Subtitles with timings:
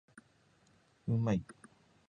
[1.07, 1.43] うまい